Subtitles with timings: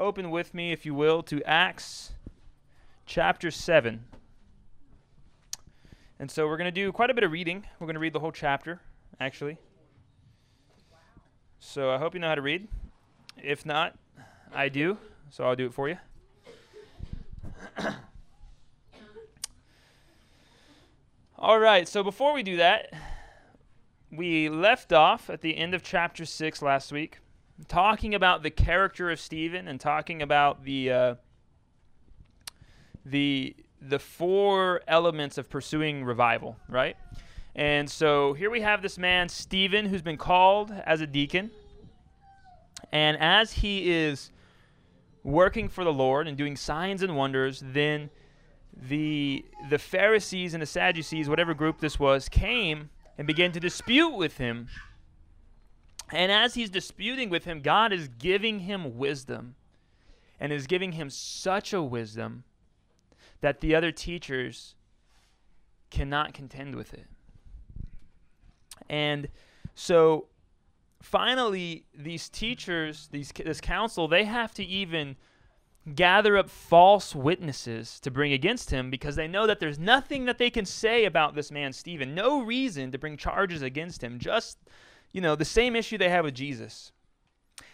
[0.00, 2.12] open with me, if you will, to Acts
[3.04, 4.04] chapter 7.
[6.18, 7.66] And so we're going to do quite a bit of reading.
[7.78, 8.80] We're going to read the whole chapter,
[9.20, 9.58] actually.
[11.58, 12.66] So I hope you know how to read.
[13.36, 13.98] If not,
[14.54, 14.96] I do,
[15.28, 15.98] so I'll do it for you.
[21.38, 22.92] All right, so before we do that,
[24.10, 27.18] we left off at the end of chapter 6 last week,
[27.68, 31.14] talking about the character of Stephen and talking about the uh,
[33.04, 36.96] the the four elements of pursuing revival, right?
[37.54, 41.50] And so here we have this man Stephen who's been called as a deacon.
[42.92, 44.30] And as he is
[45.22, 48.10] working for the Lord and doing signs and wonders, then
[48.74, 54.16] the the Pharisees and the Sadducees, whatever group this was, came and began to dispute
[54.16, 54.68] with him.
[56.12, 59.54] And as he's disputing with him, God is giving him wisdom
[60.40, 62.44] and is giving him such a wisdom
[63.40, 64.74] that the other teachers
[65.90, 67.06] cannot contend with it.
[68.88, 69.28] And
[69.74, 70.26] so
[71.02, 75.16] finally these teachers, these this council, they have to even
[75.94, 80.38] gather up false witnesses to bring against him because they know that there's nothing that
[80.38, 82.14] they can say about this man Stephen.
[82.14, 84.18] No reason to bring charges against him.
[84.18, 84.58] Just,
[85.12, 86.92] you know, the same issue they had with Jesus.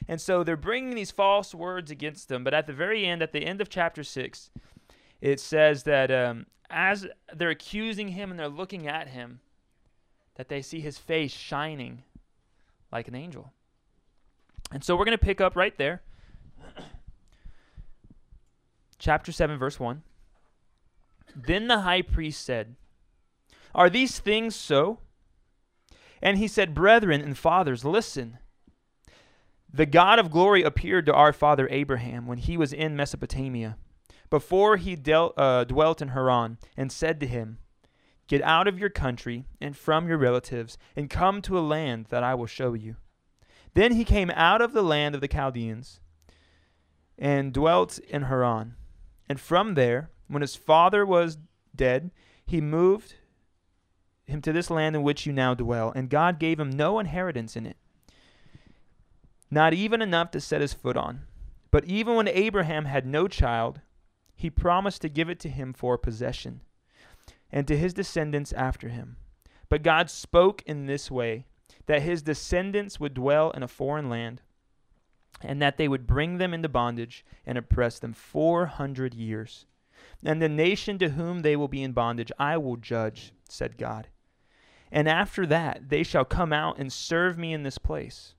[0.09, 2.45] And so they're bringing these false words against him.
[2.45, 4.51] But at the very end, at the end of chapter 6,
[5.21, 9.41] it says that um, as they're accusing him and they're looking at him,
[10.37, 12.03] that they see his face shining
[12.93, 13.53] like an angel.
[14.71, 16.03] And so we're going to pick up right there.
[18.99, 20.03] Chapter 7, verse 1.
[21.35, 22.77] Then the high priest said,
[23.75, 24.99] Are these things so?
[26.23, 28.39] And he said, Brethren and fathers, listen.
[29.73, 33.77] The God of glory appeared to our father Abraham when he was in Mesopotamia,
[34.31, 37.59] before he dealt, uh, dwelt in Haran, and said to him,
[38.29, 42.25] Get out of your country and from your relatives, and come to a land that
[42.25, 42.97] I will show you.
[43.75, 46.01] Then he came out of the land of the Chaldeans
[47.19, 48.75] and dwelt in Haran.
[49.29, 51.39] And from there, when his father was
[51.75, 52.11] dead,
[52.47, 53.17] he moved
[54.27, 57.57] him to this land in which you now dwell, and God gave him no inheritance
[57.57, 57.77] in it,
[59.51, 61.23] not even enough to set his foot on.
[61.71, 63.81] But even when Abraham had no child,
[64.35, 66.61] he promised to give it to him for possession,
[67.51, 69.17] and to his descendants after him.
[69.69, 71.47] But God spoke in this way
[71.87, 74.43] that his descendants would dwell in a foreign land
[75.43, 79.67] and that they would bring them into bondage and oppress them 400 years.
[80.25, 84.09] And the nation to whom they will be in bondage I will judge, said God.
[84.91, 88.35] And after that they shall come out and serve me in this place.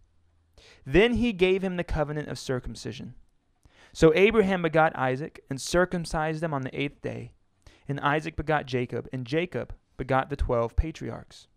[0.86, 3.16] Then he gave him the covenant of circumcision.
[3.94, 7.32] So Abraham begot Isaac and circumcised him on the eighth day.
[7.88, 11.48] And Isaac begot Jacob, and Jacob begot the twelve patriarchs.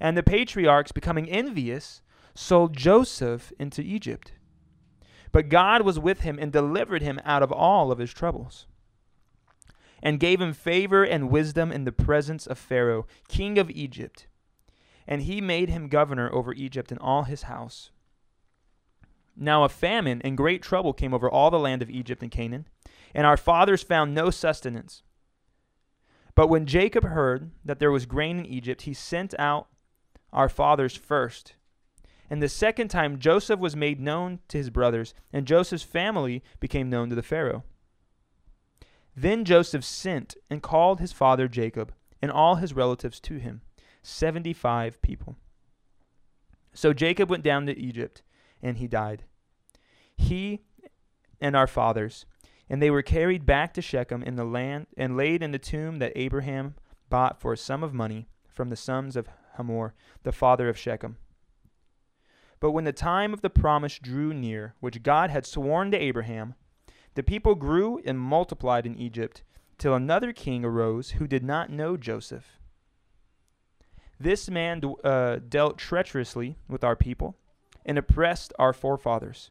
[0.00, 2.02] And the patriarchs, becoming envious,
[2.34, 4.32] sold Joseph into Egypt
[5.34, 8.68] but God was with him and delivered him out of all of his troubles,
[10.04, 14.28] and gave him favor and wisdom in the presence of Pharaoh, king of Egypt.
[15.08, 17.90] And he made him governor over Egypt and all his house.
[19.36, 22.68] Now a famine and great trouble came over all the land of Egypt and Canaan,
[23.12, 25.02] and our fathers found no sustenance.
[26.36, 29.66] But when Jacob heard that there was grain in Egypt, he sent out
[30.32, 31.54] our fathers first
[32.30, 36.90] and the second time Joseph was made known to his brothers, and Joseph's family became
[36.90, 37.64] known to the Pharaoh.
[39.16, 43.60] Then Joseph sent and called his father Jacob and all his relatives to him,
[44.02, 45.36] seventy five people.
[46.72, 48.22] So Jacob went down to Egypt,
[48.60, 49.24] and he died.
[50.16, 50.62] He
[51.40, 52.26] and our fathers,
[52.68, 55.98] and they were carried back to Shechem in the land and laid in the tomb
[55.98, 56.74] that Abraham
[57.10, 59.94] bought for a sum of money from the sons of Hamor,
[60.24, 61.18] the father of Shechem.
[62.58, 66.54] But when the time of the promise drew near, which God had sworn to Abraham,
[67.14, 69.42] the people grew and multiplied in Egypt,
[69.78, 72.58] till another king arose who did not know Joseph.
[74.18, 77.36] This man uh, dealt treacherously with our people
[77.84, 79.50] and oppressed our forefathers,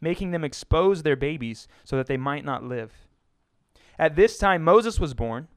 [0.00, 2.92] making them expose their babies so that they might not live.
[3.98, 5.48] At this time, Moses was born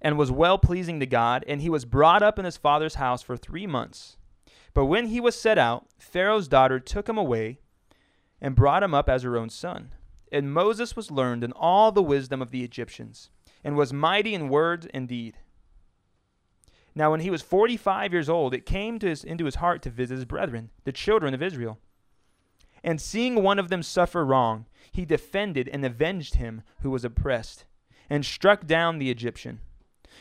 [0.00, 3.22] and was well pleasing to God, and he was brought up in his father's house
[3.22, 4.16] for three months.
[4.74, 7.60] But when he was set out, Pharaoh's daughter took him away
[8.42, 9.94] and brought him up as her own son.
[10.30, 13.30] And Moses was learned in all the wisdom of the Egyptians,
[13.64, 15.38] and was mighty in word and deed.
[16.94, 19.90] Now, when he was forty five years old, it came his, into his heart to
[19.90, 21.78] visit his brethren, the children of Israel.
[22.84, 27.64] And seeing one of them suffer wrong, he defended and avenged him who was oppressed,
[28.10, 29.60] and struck down the Egyptian.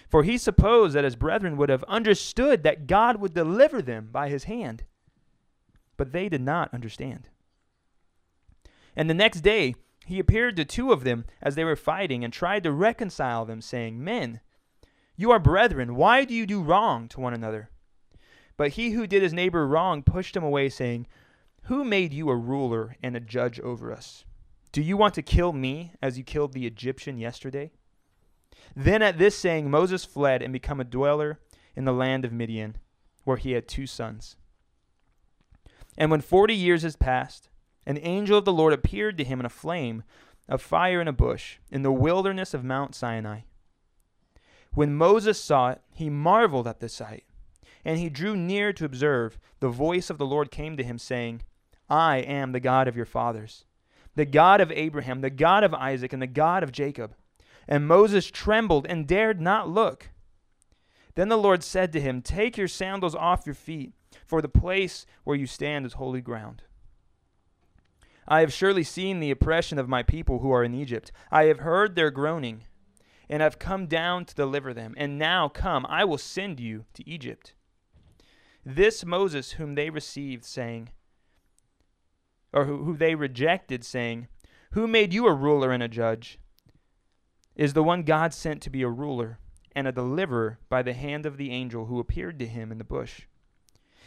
[0.08, 4.30] For he supposed that his brethren would have understood that God would deliver them by
[4.30, 4.84] his hand.
[5.98, 7.30] But they did not understand.
[8.96, 12.34] And the next day he appeared to two of them as they were fighting, and
[12.34, 14.42] tried to reconcile them, saying, Men,
[15.16, 17.70] you are brethren, why do you do wrong to one another?
[18.58, 21.08] But he who did his neighbor wrong pushed him away, saying,
[21.64, 24.26] Who made you a ruler and a judge over us?
[24.72, 27.72] Do you want to kill me as you killed the Egyptian yesterday?
[28.76, 31.40] Then at this saying, Moses fled and became a dweller
[31.76, 32.78] in the land of Midian,
[33.24, 34.38] where he had two sons.
[35.98, 37.50] And when forty years has passed,
[37.92, 40.04] an angel of the Lord appeared to him in a flame
[40.48, 43.42] of fire in a bush in the wilderness of Mount Sinai.
[44.74, 47.26] When Moses saw it, he marveled at the sight,
[47.84, 49.38] and he drew near to observe.
[49.60, 51.42] The voice of the Lord came to him, saying,
[51.90, 53.66] I am the God of your fathers
[54.16, 57.16] the God of Abraham, the God of Isaac, and the God of Jacob.
[57.68, 60.10] And Moses trembled and dared not look.
[61.16, 63.94] Then the Lord said to him, Take your sandals off your feet,
[64.26, 66.64] for the place where you stand is holy ground.
[68.28, 71.12] I have surely seen the oppression of my people who are in Egypt.
[71.32, 72.64] I have heard their groaning,
[73.30, 74.94] and have come down to deliver them.
[74.98, 77.54] And now come, I will send you to Egypt.
[78.66, 80.90] This Moses, whom they received, saying,
[82.54, 84.28] or who, who they rejected, saying,
[84.72, 86.40] Who made you a ruler and a judge?
[87.56, 89.40] Is the one God sent to be a ruler
[89.76, 92.84] and a deliverer by the hand of the angel who appeared to him in the
[92.84, 93.22] bush.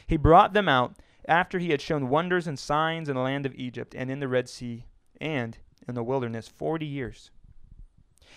[0.07, 0.97] He brought them out
[1.27, 4.29] after he had shown wonders and signs in the land of Egypt and in the
[4.29, 4.85] Red Sea
[5.21, 7.31] and in the wilderness forty years.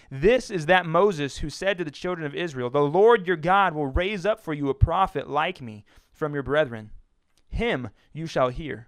[0.09, 3.73] This is that Moses who said to the children of Israel, The Lord your God
[3.73, 6.91] will raise up for you a prophet like me from your brethren.
[7.49, 8.87] Him you shall hear.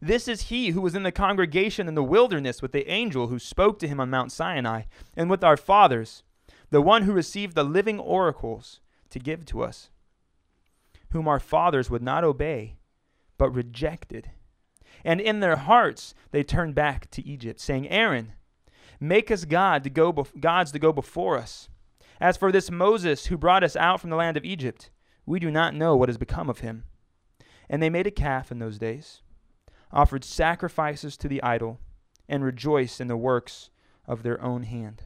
[0.00, 3.38] This is he who was in the congregation in the wilderness with the angel who
[3.38, 4.82] spoke to him on Mount Sinai,
[5.16, 6.22] and with our fathers,
[6.70, 8.80] the one who received the living oracles
[9.10, 9.90] to give to us,
[11.10, 12.76] whom our fathers would not obey,
[13.38, 14.30] but rejected.
[15.04, 18.32] And in their hearts they turned back to Egypt, saying, Aaron,
[19.00, 21.68] make us God to go bef- gods to go before us.
[22.20, 24.90] As for this Moses who brought us out from the land of Egypt,
[25.26, 26.84] we do not know what has become of him.
[27.68, 29.22] And they made a calf in those days
[29.92, 31.80] offered sacrifices to the idol,
[32.28, 33.70] and rejoiced in the works
[34.06, 35.04] of their own hand.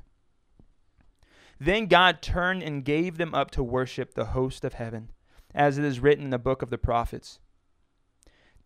[1.58, 5.10] Then God turned and gave them up to worship the host of heaven,
[5.54, 7.38] as it is written in the book of the prophets.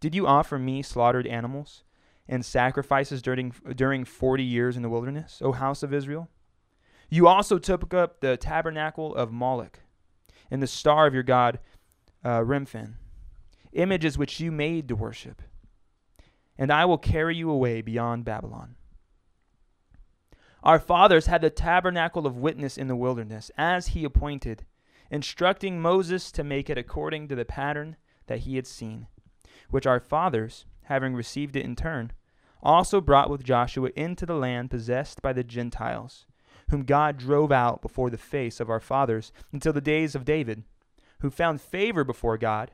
[0.00, 1.84] Did you offer me slaughtered animals
[2.28, 6.28] and sacrifices during, during forty years in the wilderness, O house of Israel?
[7.10, 9.80] You also took up the tabernacle of Moloch
[10.50, 11.60] and the star of your god
[12.24, 12.94] uh, Remphan,
[13.72, 15.42] images which you made to worship
[16.58, 18.76] and I will carry you away beyond Babylon.
[20.62, 24.64] Our fathers had the tabernacle of witness in the wilderness, as he appointed,
[25.14, 27.94] instructing Moses to make it according to the pattern
[28.26, 29.06] that he had seen,
[29.70, 32.10] which our fathers, having received it in turn,
[32.64, 36.26] also brought with Joshua into the land possessed by the Gentiles,
[36.68, 40.64] whom God drove out before the face of our fathers until the days of David,
[41.20, 42.72] who found favor before God,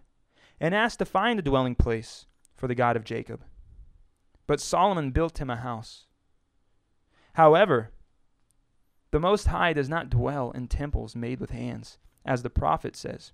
[0.59, 2.25] and asked to find a dwelling place
[2.57, 3.45] for the God of Jacob.
[4.47, 6.07] But Solomon built him a house.
[7.35, 7.91] However,
[9.11, 13.33] the Most High does not dwell in temples made with hands, as the prophet says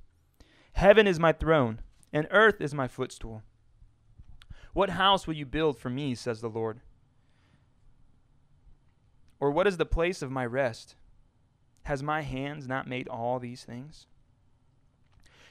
[0.72, 1.80] Heaven is my throne,
[2.12, 3.42] and earth is my footstool.
[4.72, 6.80] What house will you build for me, says the Lord?
[9.40, 10.96] Or what is the place of my rest?
[11.84, 14.06] Has my hands not made all these things?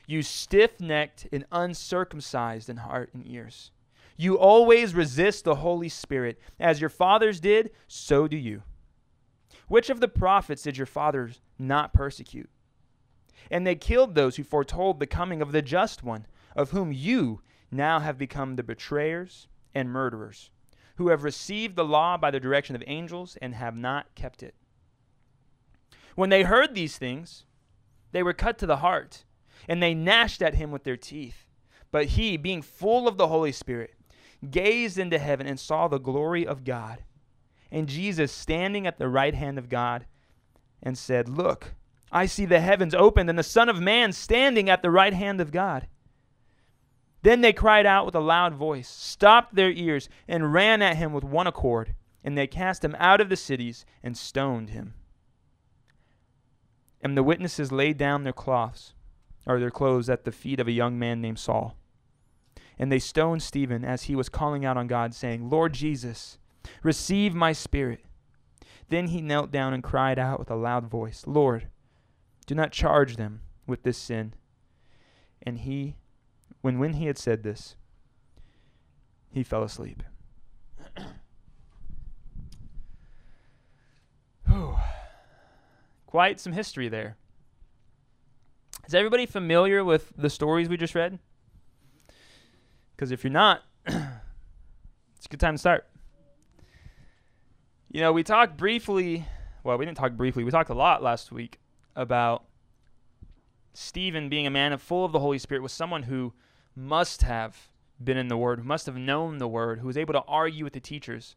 [0.05, 3.71] You stiff necked and uncircumcised in heart and ears.
[4.17, 6.39] You always resist the Holy Spirit.
[6.59, 8.63] As your fathers did, so do you.
[9.67, 12.49] Which of the prophets did your fathers not persecute?
[13.51, 16.25] And they killed those who foretold the coming of the just one,
[16.55, 20.49] of whom you now have become the betrayers and murderers,
[20.95, 24.55] who have received the law by the direction of angels and have not kept it.
[26.15, 27.45] When they heard these things,
[28.11, 29.25] they were cut to the heart,
[29.67, 31.47] and they gnashed at him with their teeth.
[31.91, 33.93] But he, being full of the Holy Spirit,
[34.49, 37.03] gazed into heaven and saw the glory of God,
[37.71, 40.05] and Jesus standing at the right hand of God,
[40.81, 41.73] and said, Look,
[42.11, 45.41] I see the heavens opened, and the Son of Man standing at the right hand
[45.41, 45.87] of God.
[47.23, 51.11] Then they cried out with a loud voice, stopped their ears, and ran at him
[51.11, 54.93] with one accord, and they cast him out of the cities and stoned him.
[57.01, 58.93] And the witnesses laid down their cloths,
[59.47, 61.75] or their clothes, at the feet of a young man named Saul.
[62.77, 66.37] And they stoned Stephen as he was calling out on God, saying, Lord Jesus,
[66.83, 68.05] receive my spirit.
[68.89, 71.69] Then he knelt down and cried out with a loud voice, Lord,
[72.45, 74.33] do not charge them with this sin.
[75.41, 75.95] And he,
[76.61, 77.75] when, when he had said this,
[79.31, 80.03] he fell asleep.
[86.05, 87.17] Quite some history there.
[88.87, 91.17] Is everybody familiar with the stories we just read?
[92.95, 95.87] Because if you're not, it's a good time to start.
[97.91, 99.25] You know, we talked briefly,
[99.63, 101.59] well, we didn't talk briefly, we talked a lot last week
[101.95, 102.45] about
[103.73, 106.33] Stephen being a man full of the Holy Spirit was someone who
[106.75, 107.69] must have
[108.03, 110.63] been in the Word, who must have known the Word, who was able to argue
[110.63, 111.35] with the teachers.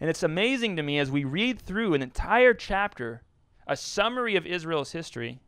[0.00, 3.22] And it's amazing to me as we read through an entire chapter,
[3.66, 5.40] a summary of Israel's history,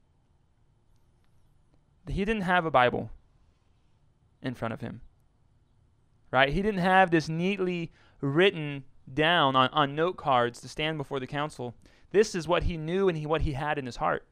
[2.06, 3.10] that he didn't have a Bible
[4.42, 5.02] in front of him.
[6.30, 6.52] Right?
[6.52, 11.26] He didn't have this neatly written down on, on note cards to stand before the
[11.26, 11.74] council.
[12.10, 14.26] This is what he knew and he, what he had in his heart.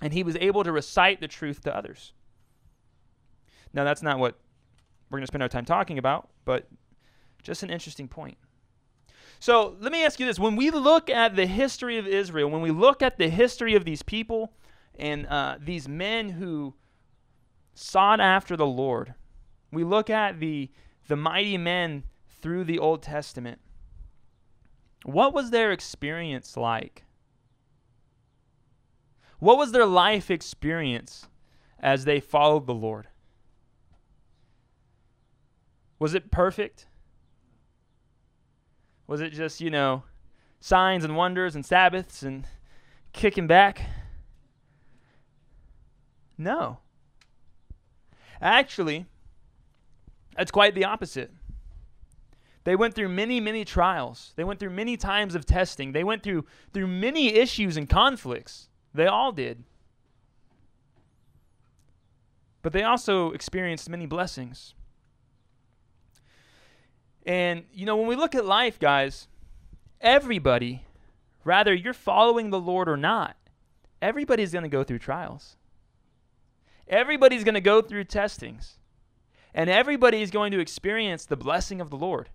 [0.00, 2.12] And he was able to recite the truth to others.
[3.72, 4.38] Now, that's not what
[5.10, 6.68] we're going to spend our time talking about, but
[7.42, 8.38] just an interesting point.
[9.40, 10.38] So let me ask you this.
[10.38, 13.84] When we look at the history of Israel, when we look at the history of
[13.84, 14.52] these people
[14.98, 16.74] and uh, these men who
[17.74, 19.14] sought after the Lord,
[19.72, 20.70] we look at the,
[21.06, 22.02] the mighty men
[22.40, 23.60] through the Old Testament.
[25.04, 27.04] What was their experience like?
[29.38, 31.28] What was their life experience
[31.78, 33.08] as they followed the Lord?
[35.98, 36.86] Was it perfect?
[39.06, 40.02] Was it just, you know,
[40.60, 42.46] signs and wonders and Sabbaths and
[43.12, 43.82] kicking back?
[46.36, 46.78] No.
[48.40, 49.06] Actually,
[50.38, 51.32] it's quite the opposite.
[52.64, 54.32] They went through many, many trials.
[54.36, 55.92] They went through many times of testing.
[55.92, 58.68] They went through through many issues and conflicts.
[58.92, 59.64] They all did.
[62.62, 64.74] But they also experienced many blessings.
[67.24, 69.28] And, you know, when we look at life, guys,
[70.00, 70.84] everybody,
[71.44, 73.36] rather you're following the Lord or not,
[74.00, 75.56] everybody's going to go through trials.
[76.88, 78.78] Everybody's going to go through testings.
[79.54, 82.30] And everybody is going to experience the blessing of the Lord.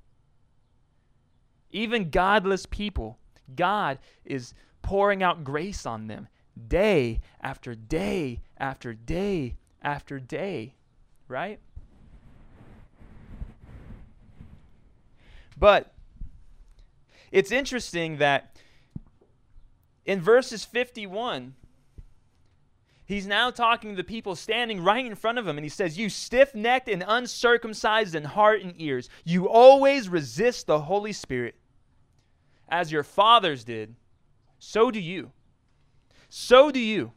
[1.73, 3.17] Even godless people,
[3.55, 4.53] God is
[4.83, 6.27] pouring out grace on them
[6.67, 10.75] day after day after day after day,
[11.27, 11.59] right?
[15.57, 15.93] But
[17.31, 18.55] it's interesting that
[20.05, 21.55] in verses 51,
[23.05, 25.97] he's now talking to the people standing right in front of him, and he says,
[25.97, 31.55] You stiff necked and uncircumcised in heart and ears, you always resist the Holy Spirit.
[32.73, 33.93] As your fathers did,
[34.57, 35.31] so do you.
[36.27, 37.11] So do you.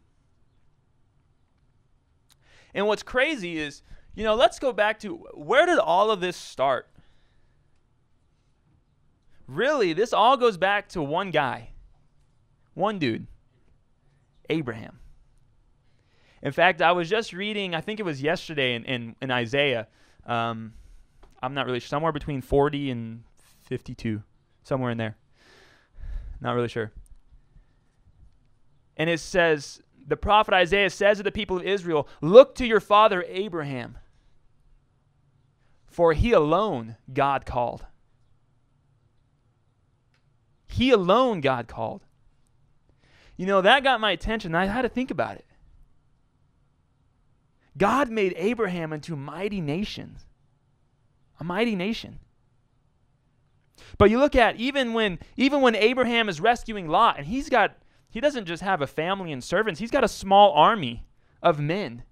[2.75, 3.81] And what's crazy is,
[4.15, 6.91] you know, let's go back to where did all of this start?
[9.49, 11.71] Really, this all goes back to one guy,
[12.75, 13.27] one dude,
[14.51, 14.99] Abraham.
[16.43, 19.89] In fact, I was just reading, I think it was yesterday in, in, in Isaiah.
[20.27, 20.75] Um,
[21.43, 23.25] I'm not really sure, somewhere between 40 and
[23.63, 24.23] 52,
[24.63, 25.17] somewhere in there.
[26.41, 26.93] Not really sure.
[28.97, 32.81] And it says, the prophet Isaiah says to the people of Israel, Look to your
[32.81, 33.99] father Abraham,
[35.87, 37.85] for he alone God called.
[40.69, 42.03] He alone God called.
[43.37, 44.55] You know, that got my attention.
[44.55, 45.45] I had to think about it.
[47.77, 50.17] God made Abraham into a mighty nation.
[51.39, 52.19] A mighty nation.
[53.99, 57.77] But you look at even when even when Abraham is rescuing Lot and he's got
[58.09, 61.07] he doesn't just have a family and servants, he's got a small army
[61.43, 62.03] of men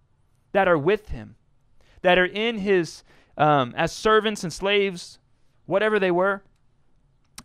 [0.52, 1.36] that are with him,
[2.02, 3.02] that are in his
[3.36, 5.18] um, as servants and slaves,
[5.66, 6.42] whatever they were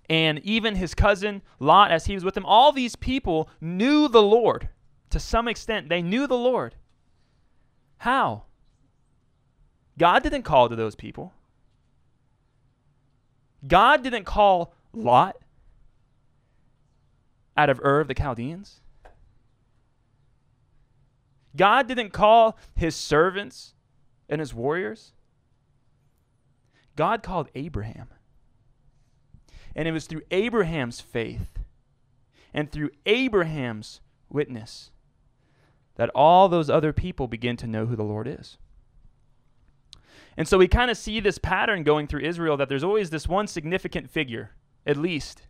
[0.10, 4.24] and even his cousin Lot, as he was with him, all these people knew the
[4.24, 4.70] Lord
[5.12, 5.88] to some extent.
[5.88, 6.76] They knew the Lord.
[7.98, 8.44] How?
[9.98, 11.34] God didn't call to those people.
[13.68, 15.38] God didn't call Lot
[17.58, 18.82] out of Ur of the Chaldeans.
[21.56, 23.74] God didn't call his servants
[24.30, 25.14] and his warriors.
[26.96, 28.10] God called Abraham.
[29.76, 31.60] And it was through Abraham's faith
[32.54, 34.92] and through Abraham's witness
[35.96, 38.58] that all those other people begin to know who the Lord is.
[40.40, 43.28] And so we kind of see this pattern going through Israel that there's always this
[43.28, 44.52] one significant figure,
[44.86, 45.42] at least.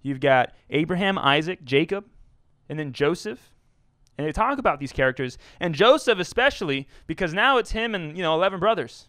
[0.00, 2.06] You've got Abraham, Isaac, Jacob,
[2.70, 3.52] and then Joseph.
[4.16, 8.22] And they talk about these characters, and Joseph especially, because now it's him and, you
[8.22, 9.08] know, 11 brothers.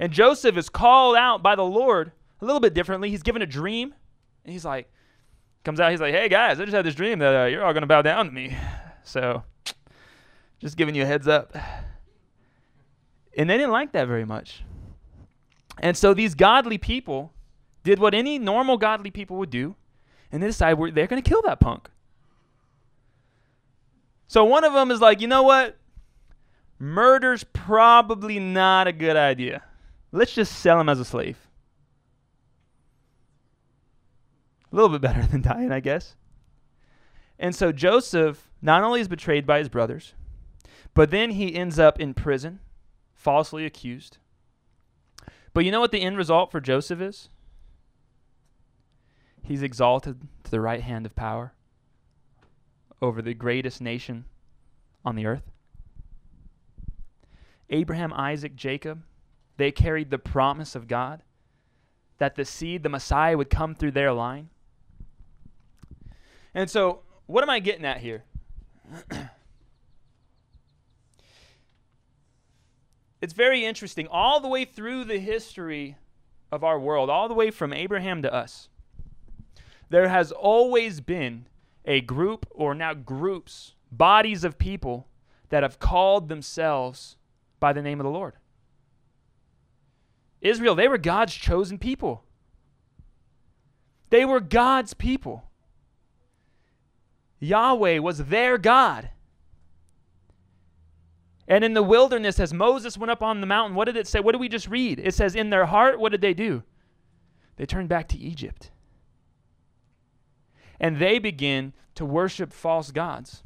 [0.00, 3.10] And Joseph is called out by the Lord a little bit differently.
[3.10, 3.92] He's given a dream,
[4.44, 4.90] and he's like,
[5.62, 7.74] comes out, he's like, hey guys, I just had this dream that uh, you're all
[7.74, 8.56] going to bow down to me.
[9.04, 9.42] So,
[10.58, 11.54] just giving you a heads up.
[13.38, 14.64] And they didn't like that very much.
[15.80, 17.32] And so these godly people
[17.84, 19.76] did what any normal godly people would do,
[20.32, 21.88] and they decided they're going to kill that punk.
[24.26, 25.78] So one of them is like, you know what?
[26.80, 29.62] Murder's probably not a good idea.
[30.10, 31.38] Let's just sell him as a slave.
[34.72, 36.16] A little bit better than dying, I guess.
[37.38, 40.14] And so Joseph not only is betrayed by his brothers,
[40.92, 42.58] but then he ends up in prison
[43.18, 44.16] falsely accused.
[45.52, 47.28] But you know what the end result for Joseph is?
[49.42, 51.52] He's exalted to the right hand of power
[53.02, 54.24] over the greatest nation
[55.04, 55.50] on the earth.
[57.70, 59.02] Abraham, Isaac, Jacob,
[59.56, 61.22] they carried the promise of God
[62.18, 64.50] that the seed, the Messiah, would come through their line.
[66.54, 68.24] And so, what am I getting at here?
[73.20, 74.06] it's very interesting.
[74.08, 75.96] All the way through the history
[76.52, 78.68] of our world, all the way from Abraham to us,
[79.90, 81.46] there has always been
[81.84, 85.08] a group, or now groups, bodies of people
[85.48, 87.16] that have called themselves
[87.58, 88.34] by the name of the Lord.
[90.40, 92.22] Israel, they were God's chosen people.
[94.10, 95.44] They were God's people.
[97.40, 99.10] Yahweh was their God.
[101.48, 104.20] And in the wilderness, as Moses went up on the mountain, what did it say?
[104.20, 105.00] What did we just read?
[105.02, 106.62] It says, In their heart, what did they do?
[107.56, 108.70] They turned back to Egypt.
[110.78, 113.42] And they begin to worship false gods.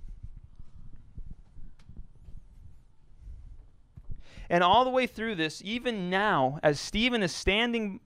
[4.51, 8.01] And all the way through this, even now, as Stephen is standing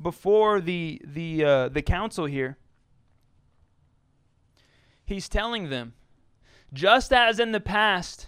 [0.00, 2.56] before the, the, uh, the council here,
[5.04, 5.92] he's telling them,
[6.72, 8.26] just as in the past,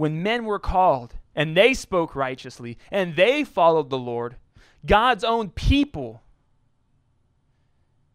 [0.00, 4.36] when men were called and they spoke righteously and they followed the Lord,
[4.86, 6.22] God's own people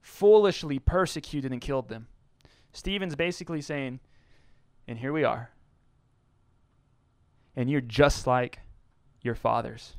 [0.02, 2.08] foolishly persecuted and killed them.
[2.74, 4.00] Stephen's basically saying,
[4.88, 5.52] and here we are.
[7.56, 8.62] And you're just like
[9.22, 9.94] your fathers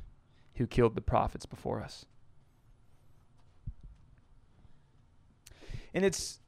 [0.55, 2.05] who killed the prophets before us.
[5.93, 6.39] And it's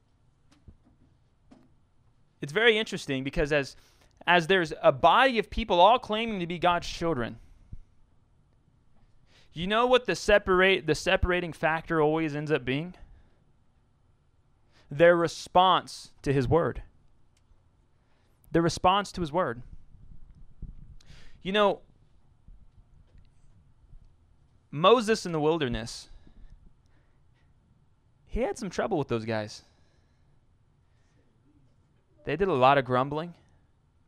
[2.41, 3.77] it's very interesting because as
[4.27, 7.37] as there's a body of people all claiming to be God's children.
[9.53, 12.93] You know what the separate the separating factor always ends up being?
[14.91, 16.81] Their response to his word.
[18.51, 19.61] Their response to his word.
[21.41, 21.81] You know,
[24.71, 26.09] Moses in the wilderness,
[28.27, 29.63] he had some trouble with those guys.
[32.25, 33.33] They did a lot of grumbling.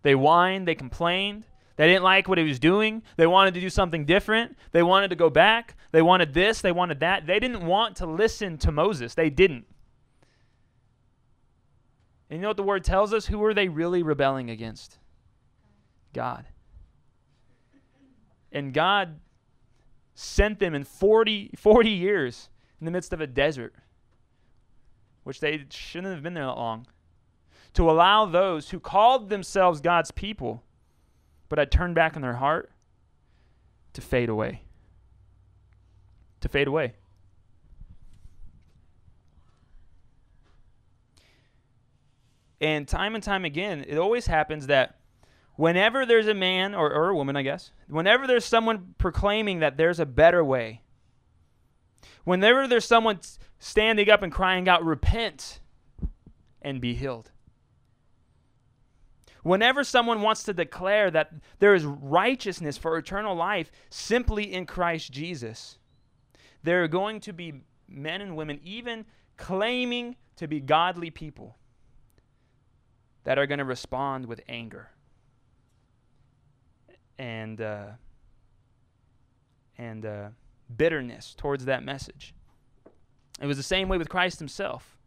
[0.03, 1.45] They whined, they complained.
[1.75, 3.01] They didn't like what he was doing.
[3.17, 4.57] They wanted to do something different.
[4.71, 5.75] They wanted to go back.
[5.91, 7.25] They wanted this, they wanted that.
[7.25, 9.13] They didn't want to listen to Moses.
[9.13, 9.65] They didn't.
[12.29, 13.25] And you know what the word tells us?
[13.25, 14.99] Who were they really rebelling against?
[16.13, 16.45] God.
[18.53, 19.19] And God
[20.13, 23.73] sent them in 40, 40 years in the midst of a desert,
[25.23, 26.85] which they shouldn't have been there that long
[27.73, 30.63] to allow those who called themselves God's people
[31.49, 32.71] but had turned back in their heart
[33.93, 34.61] to fade away.
[36.39, 36.93] To fade away.
[42.61, 44.95] And time and time again, it always happens that
[45.55, 49.77] whenever there's a man or, or a woman, I guess, whenever there's someone proclaiming that
[49.77, 50.83] there's a better way,
[52.23, 53.19] whenever there's someone
[53.59, 55.59] standing up and crying out, repent
[56.61, 57.31] and be healed,
[59.43, 65.11] Whenever someone wants to declare that there is righteousness for eternal life simply in Christ
[65.11, 65.79] Jesus,
[66.63, 69.05] there are going to be men and women, even
[69.37, 71.57] claiming to be godly people,
[73.23, 74.89] that are going to respond with anger
[77.17, 77.85] and uh,
[79.77, 80.29] and uh,
[80.75, 82.33] bitterness towards that message.
[83.39, 84.97] It was the same way with Christ Himself,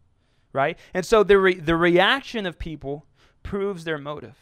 [0.52, 0.78] right?
[0.92, 3.06] And so the re- the reaction of people
[3.44, 4.36] proves their motive.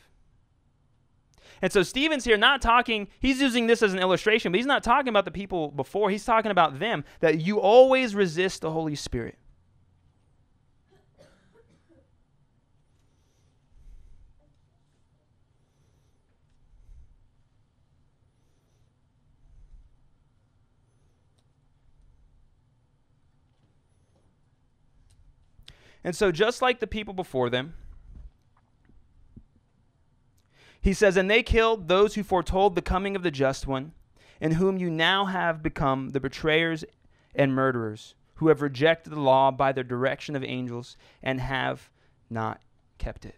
[1.60, 4.82] And so Stephen's here not talking, he's using this as an illustration, but he's not
[4.82, 6.08] talking about the people before.
[6.10, 9.38] He's talking about them, that you always resist the Holy Spirit.
[26.04, 27.74] And so, just like the people before them,
[30.82, 33.92] he says, And they killed those who foretold the coming of the just one,
[34.40, 36.84] in whom you now have become the betrayers
[37.34, 41.88] and murderers, who have rejected the law by the direction of angels and have
[42.28, 42.60] not
[42.98, 43.36] kept it.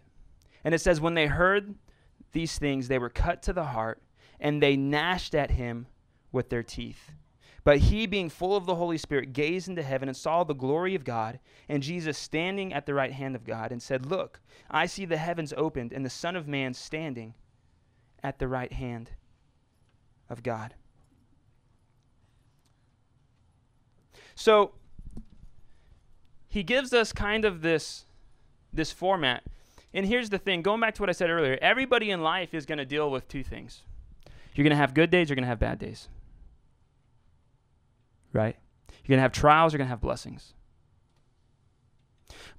[0.63, 1.75] And it says, When they heard
[2.31, 4.01] these things, they were cut to the heart,
[4.39, 5.85] and they gnashed at him
[6.31, 7.11] with their teeth.
[7.65, 10.93] But he, being full of the Holy Spirit, gazed into heaven and saw the glory
[10.93, 14.85] of God, and Jesus standing at the right hand of God, and said, Look, I
[14.85, 17.33] see the heavens opened, and the Son of Man standing
[18.23, 19.09] at the right hand
[20.29, 20.75] of God.
[24.35, 24.73] So,
[26.47, 28.05] he gives us kind of this,
[28.71, 29.43] this format.
[29.91, 32.67] And here's the thing going back to what I said earlier everybody in life is
[32.67, 33.81] going to deal with two things.
[34.53, 36.09] You're going to have good days, you're going to have bad days
[38.35, 38.55] right?
[38.89, 40.53] You're going to have trials, you're going to have blessings.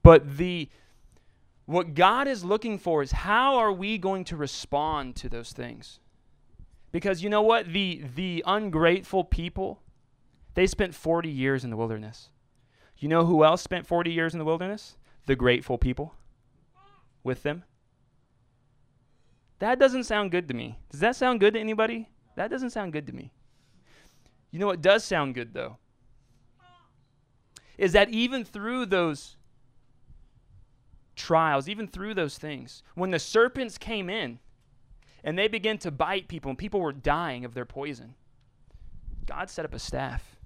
[0.03, 0.69] But the
[1.67, 5.99] what God is looking for is how are we going to respond to those things?
[6.93, 7.73] Because you know what?
[7.73, 9.83] The the ungrateful people,
[10.55, 12.31] they spent 40 years in the wilderness.
[12.99, 14.97] You know who else spent 40 years in the wilderness?
[15.27, 16.15] The grateful people
[17.25, 17.65] with them.
[19.59, 20.79] That doesn't sound good to me.
[20.91, 22.09] Does that sound good to anybody?
[22.37, 23.33] That doesn't sound good to me.
[24.57, 25.77] You know what does sound good, though?
[27.77, 29.37] Is that even through those
[31.14, 34.38] trials, even through those things, when the serpents came in
[35.23, 38.14] and they began to bite people and people were dying of their poison,
[39.27, 40.38] God set up a staff.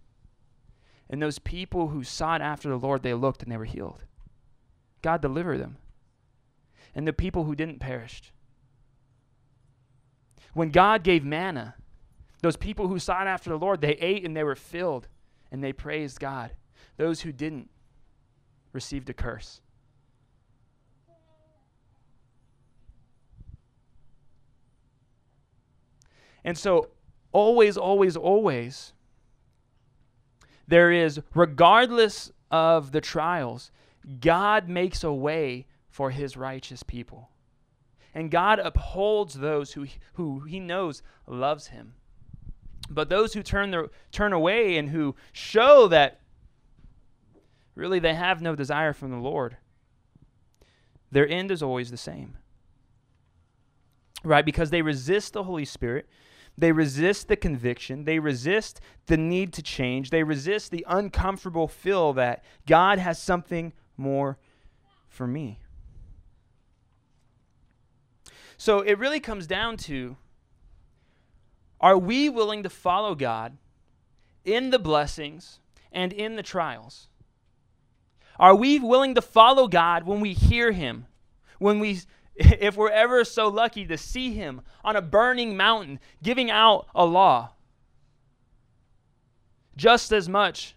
[1.08, 4.02] And those people who sought after the Lord, they looked and they were healed.
[5.02, 5.76] God delivered them.
[6.96, 8.32] And the people who didn't perished.
[10.52, 11.76] When God gave manna,
[12.40, 15.08] those people who sought after the Lord, they ate and they were filled
[15.50, 16.52] and they praised God.
[16.96, 17.68] Those who didn't
[18.72, 19.60] received a curse.
[26.44, 26.88] And so,
[27.32, 28.94] always, always, always,
[30.66, 33.70] there is, regardless of the trials,
[34.20, 37.30] God makes a way for his righteous people.
[38.14, 41.94] And God upholds those who, who he knows loves him.
[42.90, 46.20] But those who turn, their, turn away and who show that
[47.76, 49.56] really they have no desire from the Lord,
[51.12, 52.36] their end is always the same.
[54.24, 54.44] Right?
[54.44, 56.08] Because they resist the Holy Spirit.
[56.58, 58.04] They resist the conviction.
[58.04, 60.10] They resist the need to change.
[60.10, 64.36] They resist the uncomfortable feel that God has something more
[65.08, 65.60] for me.
[68.56, 70.16] So it really comes down to
[71.80, 73.56] are we willing to follow God
[74.44, 75.60] in the blessings
[75.92, 77.08] and in the trials?
[78.38, 81.06] Are we willing to follow God when we hear Him?
[81.58, 82.00] When we,
[82.36, 87.04] if we're ever so lucky to see Him on a burning mountain giving out a
[87.04, 87.50] law?
[89.76, 90.74] Just as much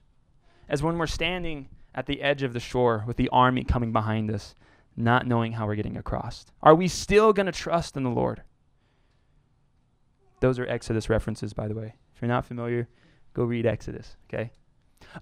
[0.69, 4.31] as when we're standing at the edge of the shore with the army coming behind
[4.31, 4.55] us,
[4.95, 6.45] not knowing how we're getting across.
[6.61, 8.43] Are we still going to trust in the Lord?
[10.43, 11.95] Those are Exodus references, by the way.
[12.13, 12.89] If you're not familiar,
[13.33, 14.51] go read Exodus, okay?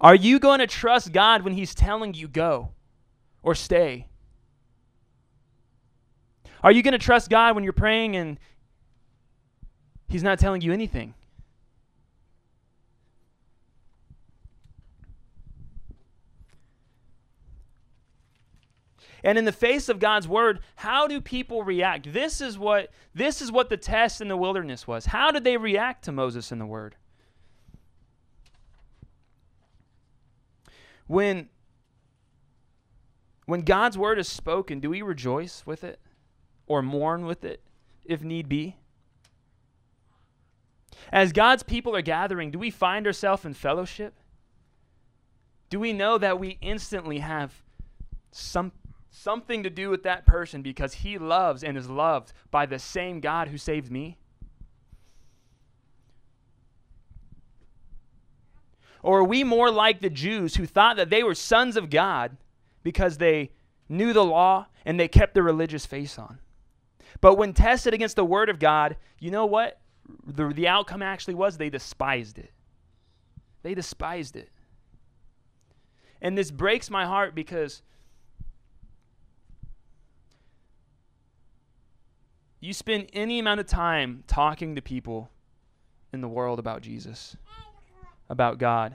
[0.00, 2.70] Are you going to trust God when He's telling you go
[3.40, 4.08] or stay?
[6.64, 8.36] Are you going to trust God when you're praying and
[10.08, 11.14] He's not telling you anything?
[19.24, 22.12] And in the face of God's word, how do people react?
[22.12, 25.06] This is what this is what the test in the wilderness was.
[25.06, 26.96] How did they react to Moses and the word?
[31.06, 31.48] When
[33.46, 36.00] when God's word is spoken, do we rejoice with it
[36.66, 37.62] or mourn with it
[38.04, 38.76] if need be?
[41.12, 44.14] As God's people are gathering, do we find ourselves in fellowship?
[45.70, 47.62] Do we know that we instantly have
[48.30, 48.72] some
[49.12, 53.20] something to do with that person because he loves and is loved by the same
[53.20, 54.18] God who saved me?
[59.02, 62.36] Or are we more like the Jews who thought that they were sons of God
[62.82, 63.50] because they
[63.88, 66.38] knew the law and they kept the religious face on?
[67.20, 69.80] But when tested against the word of God, you know what?
[70.26, 72.50] The, the outcome actually was they despised it.
[73.62, 74.48] They despised it.
[76.20, 77.82] And this breaks my heart because
[82.62, 85.28] you spend any amount of time talking to people
[86.12, 87.36] in the world about Jesus,
[88.30, 88.94] about God,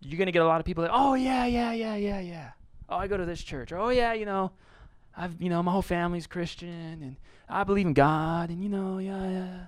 [0.00, 2.50] you're going to get a lot of people like, oh, yeah, yeah, yeah, yeah, yeah.
[2.88, 3.72] Oh, I go to this church.
[3.72, 4.52] Oh, yeah, you know,
[5.16, 7.16] I've, you know, my whole family's Christian and
[7.48, 9.58] I believe in God and, you know, yeah, yeah.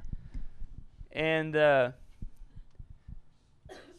[1.11, 1.91] And, uh,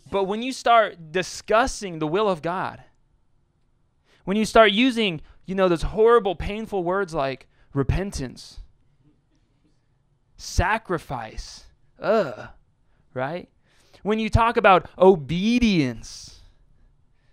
[0.10, 2.84] but when you start discussing the will of God,
[4.24, 8.62] when you start using, you know, those horrible, painful words like repentance,
[10.38, 11.66] sacrifice,
[12.02, 12.48] ugh,
[13.14, 13.50] right?
[14.02, 16.42] When you talk about obedience,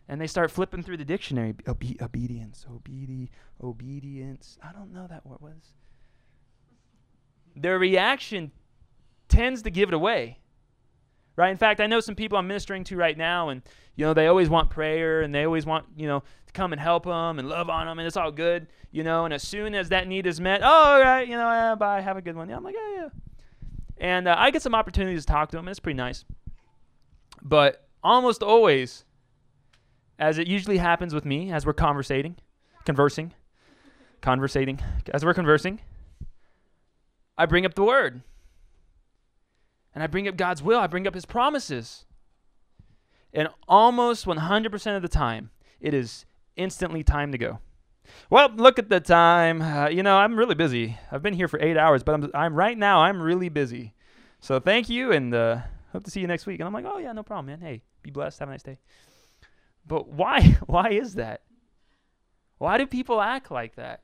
[0.09, 3.28] and they start flipping through the dictionary, Obe- obedience, obedi-
[3.62, 4.59] obedience.
[4.62, 5.72] I don't know that word was.
[7.55, 8.50] Their reaction
[9.28, 10.38] tends to give it away
[11.36, 11.50] right?
[11.50, 13.62] In fact i know some people i'm ministering to right now and
[13.96, 16.80] you know they always want prayer and they always want you know to come and
[16.80, 19.24] help them and love on them and it's all good you know?
[19.24, 22.00] And as soon as that need is met oh all right you know yeah, bye
[22.00, 23.08] have a good one yeah i'm like yeah yeah.
[23.98, 26.24] And uh, i get some opportunities to talk to them and it's pretty nice.
[27.42, 29.04] But almost always
[30.18, 32.36] as it usually happens with me as we're conversating
[32.84, 33.32] conversing
[34.20, 34.78] conversating
[35.12, 35.80] as we're conversing
[37.38, 38.22] i bring up the word
[39.94, 42.05] and I bring up God's will, I bring up His promises.
[43.33, 45.50] And almost 100% of the time,
[45.81, 46.26] it is
[46.57, 47.61] instantly time to go.
[48.28, 49.62] Well, look at the time.
[49.62, 50.98] Uh, you know, I'm really busy.
[51.11, 53.94] I've been here for eight hours, but I'm, I'm right now, I'm really busy.
[54.40, 55.59] So thank you, and uh,
[55.92, 56.61] hope to see you next week.
[56.61, 57.61] And I'm like, oh, yeah, no problem, man.
[57.61, 58.38] Hey, be blessed.
[58.40, 58.78] Have a nice day.
[59.87, 60.59] But why?
[60.66, 61.42] Why is that?
[62.59, 64.02] Why do people act like that?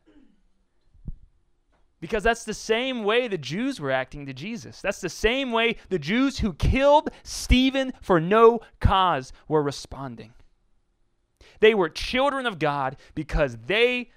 [2.01, 4.81] Because that's the same way the Jews were acting to Jesus.
[4.81, 10.33] That's the same way the Jews who killed Stephen for no cause were responding.
[11.61, 14.11] They were children of God because they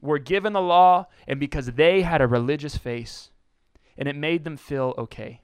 [0.00, 3.30] were given the law and because they had a religious face,
[3.98, 5.40] and it made them feel okay.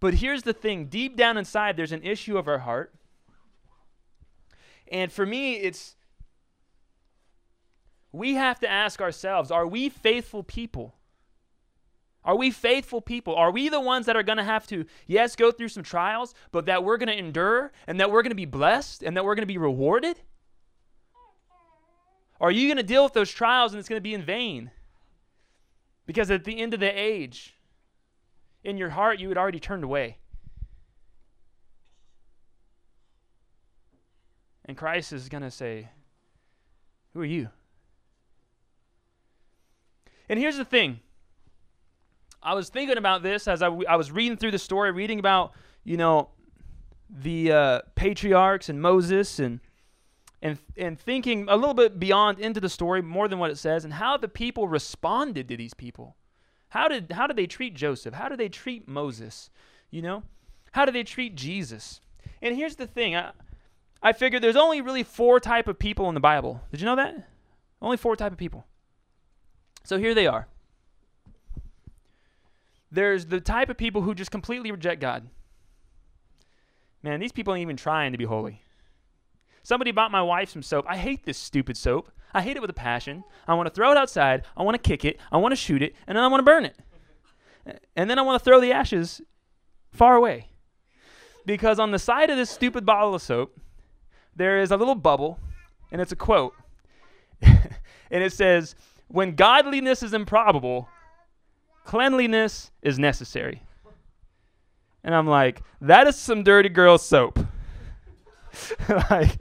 [0.00, 2.94] But here's the thing deep down inside, there's an issue of our heart.
[4.90, 5.96] And for me, it's
[8.12, 10.94] we have to ask ourselves are we faithful people?
[12.24, 13.34] Are we faithful people?
[13.34, 16.34] Are we the ones that are going to have to, yes, go through some trials,
[16.52, 19.24] but that we're going to endure and that we're going to be blessed and that
[19.24, 20.20] we're going to be rewarded?
[22.40, 24.70] Are you going to deal with those trials and it's going to be in vain?
[26.06, 27.56] Because at the end of the age,
[28.62, 30.18] in your heart, you had already turned away.
[34.64, 35.88] And Christ is going to say,
[37.14, 37.48] Who are you?
[40.32, 41.00] And here's the thing
[42.42, 45.52] I was thinking about this as I, I was reading through the story, reading about,
[45.84, 46.30] you know,
[47.10, 49.60] the uh, patriarchs and Moses and,
[50.40, 53.84] and, and thinking a little bit beyond into the story, more than what it says,
[53.84, 56.16] and how the people responded to these people.
[56.70, 58.14] How did, how did they treat Joseph?
[58.14, 59.50] How did they treat Moses?
[59.90, 60.22] You know?
[60.70, 62.00] How did they treat Jesus?
[62.40, 63.32] And here's the thing I,
[64.02, 66.62] I figured there's only really four type of people in the Bible.
[66.70, 67.28] Did you know that?
[67.82, 68.64] Only four type of people.
[69.84, 70.48] So here they are.
[72.90, 75.28] There's the type of people who just completely reject God.
[77.02, 78.62] Man, these people ain't even trying to be holy.
[79.62, 80.84] Somebody bought my wife some soap.
[80.88, 82.10] I hate this stupid soap.
[82.34, 83.24] I hate it with a passion.
[83.46, 84.44] I want to throw it outside.
[84.56, 85.18] I want to kick it.
[85.30, 85.94] I want to shoot it.
[86.06, 86.76] And then I want to burn it.
[87.96, 89.20] And then I want to throw the ashes
[89.90, 90.48] far away.
[91.44, 93.58] Because on the side of this stupid bottle of soap,
[94.34, 95.38] there is a little bubble,
[95.90, 96.54] and it's a quote.
[97.42, 97.58] and
[98.10, 98.74] it says,
[99.12, 100.88] when godliness is improbable,
[101.84, 103.62] cleanliness is necessary.
[105.04, 107.38] And I'm like, that is some dirty girl soap.
[109.10, 109.38] like,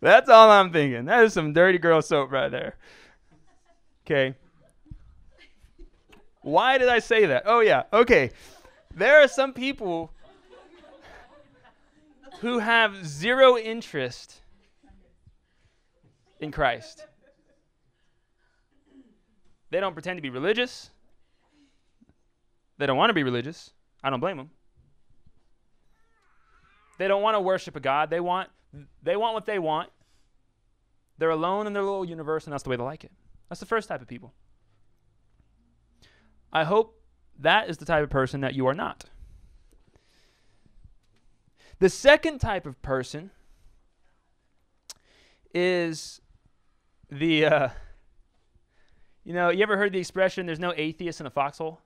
[0.00, 1.06] that's all I'm thinking.
[1.06, 2.76] That is some dirty girl soap right there.
[4.04, 4.34] Okay.
[6.42, 7.44] Why did I say that?
[7.46, 7.84] Oh, yeah.
[7.94, 8.30] Okay.
[8.94, 10.12] There are some people
[12.40, 14.42] who have zero interest
[16.40, 17.06] in Christ.
[19.72, 20.90] They don't pretend to be religious.
[22.76, 23.70] They don't want to be religious.
[24.04, 24.50] I don't blame them.
[26.98, 28.10] They don't want to worship a God.
[28.10, 28.50] They want
[29.02, 29.88] they want what they want.
[31.16, 33.12] They're alone in their little universe and that's the way they like it.
[33.48, 34.34] That's the first type of people.
[36.52, 37.00] I hope
[37.38, 39.06] that is the type of person that you are not.
[41.78, 43.30] The second type of person
[45.54, 46.20] is
[47.10, 47.68] the uh,
[49.24, 51.80] You know, you ever heard the expression, there's no atheist in a foxhole?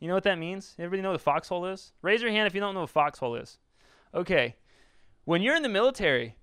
[0.00, 0.74] You know what that means?
[0.78, 1.92] Everybody know what a foxhole is?
[2.02, 3.58] Raise your hand if you don't know what a foxhole is.
[4.14, 4.56] Okay.
[5.24, 6.36] When you're in the military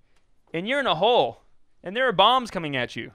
[0.52, 1.42] and you're in a hole
[1.82, 3.12] and there are bombs coming at you,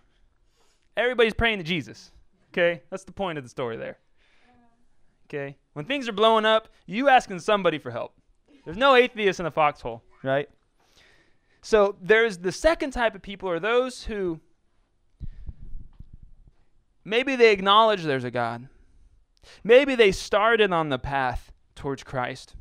[0.96, 2.12] everybody's praying to Jesus.
[2.54, 2.82] Okay?
[2.90, 3.98] That's the point of the story there.
[5.28, 5.58] Okay?
[5.74, 8.14] When things are blowing up, you asking somebody for help.
[8.64, 10.50] There's no atheist in a foxhole, right?
[11.62, 14.40] So there's the second type of people are those who
[17.10, 18.68] maybe they acknowledge there's a God.
[19.64, 22.56] Maybe they started on the path towards Christ.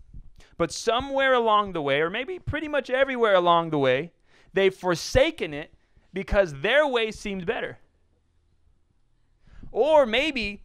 [0.56, 4.12] But somewhere along the way, or maybe pretty much everywhere along the way,
[4.52, 5.72] they've forsaken it
[6.12, 7.78] because their way seemed better.
[9.70, 10.62] Or maybe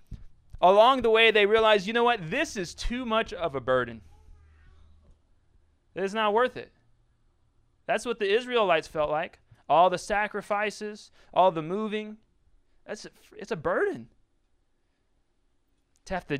[0.62, 4.02] along the way they realize, you know what, this is too much of a burden.
[5.96, 6.72] It's not worth it.
[7.86, 9.40] That's what the Israelites felt like.
[9.70, 12.18] All the sacrifices, all the moving.
[12.86, 14.08] That's it's a burden.
[16.06, 16.40] To have to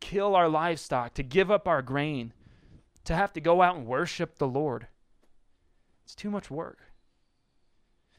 [0.00, 2.32] kill our livestock, to give up our grain,
[3.04, 4.88] to have to go out and worship the Lord.
[6.04, 6.80] It's too much work.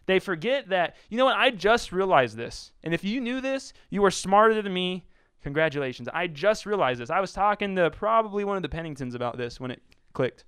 [0.06, 2.72] They forget that, you know what, I just realized this.
[2.84, 5.06] And if you knew this, you are smarter than me.
[5.44, 6.08] Congratulations.
[6.14, 7.10] I just realized this.
[7.10, 9.82] I was talking to probably one of the Penningtons about this when it
[10.14, 10.46] clicked.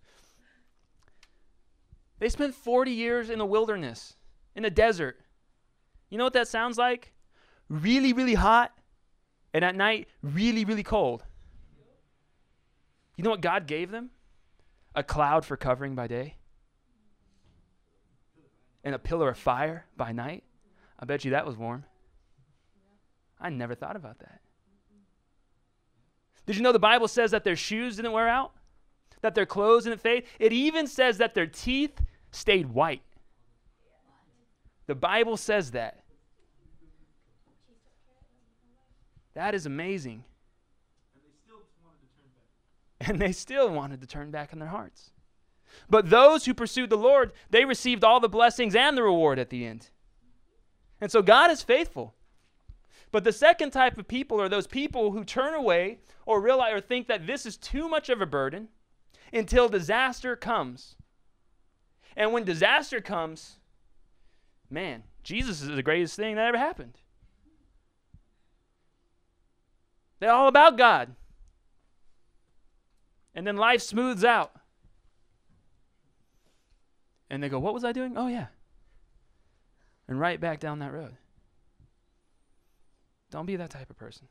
[2.20, 4.16] They spent 40 years in the wilderness,
[4.56, 5.20] in the desert.
[6.10, 7.14] You know what that sounds like?
[7.70, 8.72] Really, really hot,
[9.54, 11.24] and at night, really, really cold.
[13.16, 14.10] You know what God gave them?
[14.96, 16.36] A cloud for covering by day,
[18.84, 20.44] and a pillar of fire by night.
[20.98, 21.86] I bet you that was warm.
[23.40, 24.42] I never thought about that.
[26.46, 28.54] Did you know the Bible says that their shoes didn't wear out?
[29.22, 30.24] That their clothes didn't fade?
[30.40, 33.04] It even says that their teeth stayed white.
[34.90, 36.00] The Bible says that.
[39.36, 40.24] That is amazing.
[43.02, 45.12] And they still wanted to turn back in their hearts.
[45.90, 49.52] But those who pursued the Lord, they received all the blessings and the reward at
[49.52, 49.90] the end.
[51.00, 52.16] And so God is faithful.
[53.12, 56.82] But the second type of people are those people who turn away or realize or
[56.82, 58.68] think that this is too much of a burden
[59.32, 60.96] until disaster comes.
[62.18, 63.60] And when disaster comes,
[64.70, 66.98] man, Jesus is the greatest thing that ever happened.
[70.20, 71.16] They're all about God.
[73.34, 74.52] And then life smooths out.
[77.30, 78.18] And they go, What was I doing?
[78.18, 78.48] Oh, yeah.
[80.08, 81.16] And right back down that road.
[83.32, 84.28] Don't be that type of person.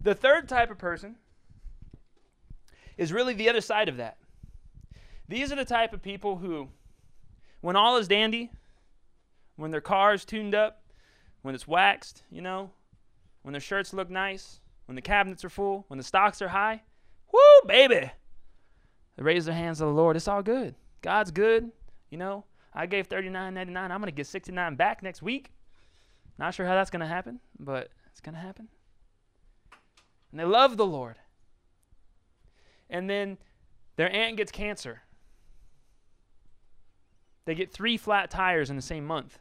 [0.00, 1.16] The third type of person
[2.96, 4.18] is really the other side of that.
[5.28, 6.68] These are the type of people who,
[7.60, 8.52] when all is dandy,
[9.56, 10.82] when their car's tuned up,
[11.42, 12.70] when it's waxed, you know,
[13.42, 16.82] when their shirts look nice, when the cabinets are full, when the stocks are high,
[17.32, 18.10] whoo, baby.
[19.16, 20.16] They raise their hands to the Lord.
[20.16, 20.74] It's all good.
[21.02, 21.70] God's good.
[22.10, 23.76] You know, I gave $39.99.
[23.76, 25.52] I'm going to get 69 back next week.
[26.38, 28.68] Not sure how that's going to happen, but it's going to happen.
[30.30, 31.16] And they love the Lord.
[32.90, 33.38] And then
[33.96, 35.02] their aunt gets cancer.
[37.44, 39.38] They get three flat tires in the same month.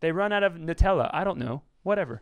[0.00, 1.10] They run out of Nutella.
[1.12, 1.62] I don't know.
[1.82, 2.20] Whatever.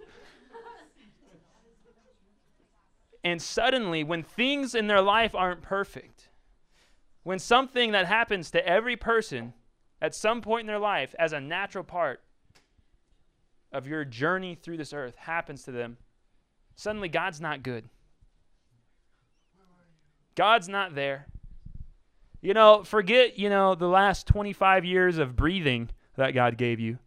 [3.25, 6.29] and suddenly, when things in their life aren't perfect,
[7.23, 9.53] when something that happens to every person
[10.01, 12.21] at some point in their life as a natural part
[13.73, 15.99] of your journey through this earth happens to them,
[16.77, 17.89] suddenly God's not good.
[20.35, 21.27] God's not there.
[22.41, 26.99] You know, forget, you know, the last 25 years of breathing that God gave you.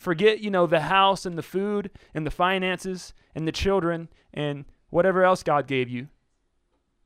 [0.00, 4.64] Forget, you know, the house and the food and the finances and the children and
[4.88, 6.08] whatever else God gave you.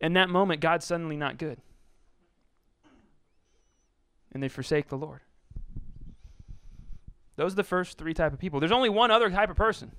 [0.01, 1.59] In that moment, God's suddenly not good.
[4.31, 5.23] And they forsake the Lord.
[7.35, 8.61] Those are the first three type of people.
[8.61, 9.91] There's only one other type of person.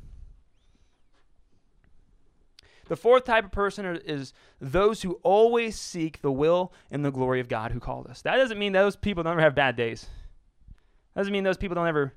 [2.87, 4.31] The fourth type of person are, is
[4.61, 8.21] those who always seek the will and the glory of God who called us.
[8.21, 10.07] That doesn't mean those people don't ever have bad days.
[11.13, 12.13] That doesn't mean those people don't ever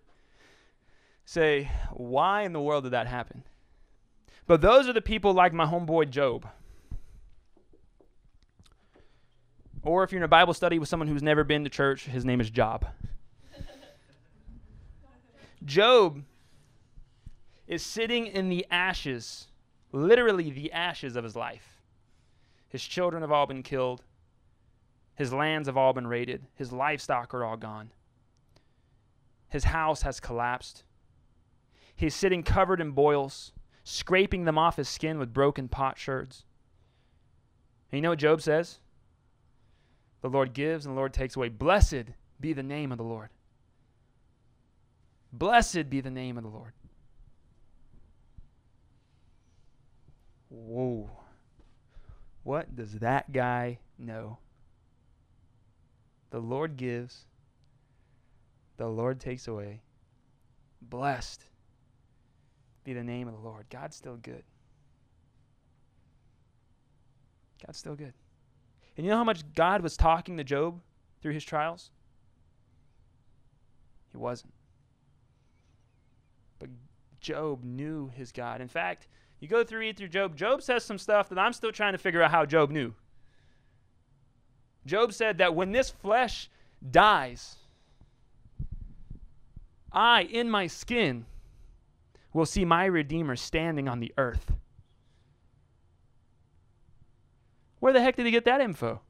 [1.29, 3.43] say, why in the world did that happen?
[4.47, 6.49] But those are the people like my homeboy Job.
[9.83, 12.25] Or if you're in a Bible study with someone who's never been to church, his
[12.25, 12.87] name is Job.
[15.67, 16.23] Job
[17.67, 19.49] is sitting in the ashes
[19.93, 21.83] literally the ashes of his life.
[22.71, 24.03] His children have all been killed.
[25.15, 26.47] His lands have all been raided.
[26.55, 27.91] His livestock are all gone.
[29.51, 30.85] His house has collapsed.
[31.99, 33.51] He's sitting covered in boils,
[33.83, 36.45] scraping them off his skin with broken potsherds.
[37.91, 38.79] And you know what Job says?
[40.21, 41.49] The Lord gives and the Lord takes away.
[41.49, 42.05] Blessed
[42.41, 43.31] be the name of the Lord.
[45.33, 46.73] Blessed be the name of the Lord.
[50.51, 51.11] Whoa.
[52.45, 54.39] What does that guy know?
[56.31, 57.25] The Lord gives,
[58.77, 59.81] the Lord takes away.
[60.81, 61.43] Blessed
[62.89, 63.67] be the name of the Lord.
[63.69, 64.43] God's still good.
[67.67, 68.15] God's still good.
[68.97, 70.81] And you know how much God was talking to Job
[71.21, 71.91] through his trials?
[74.11, 74.55] He wasn't.
[76.59, 76.71] But
[77.21, 78.63] Job knew his God.
[78.63, 79.07] In fact,
[79.41, 81.99] you go through read through Job, Job says some stuff that I'm still trying to
[81.99, 82.95] figure out how Job knew.
[84.87, 86.49] Job said that when this flesh
[86.91, 87.57] dies,
[89.93, 91.27] I, in my skin,
[92.33, 94.53] will see my Redeemer standing on the earth.
[97.81, 99.01] Where the heck did he get that info?